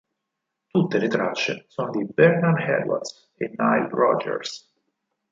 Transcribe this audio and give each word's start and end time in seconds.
Tutte 0.65 0.97
le 0.97 1.07
tracce 1.07 1.65
sono 1.67 1.91
di 1.91 2.03
Bernard 2.11 2.67
Edwards 2.67 3.29
e 3.35 3.51
Nile 3.55 3.87
Rodgers. 3.91 4.67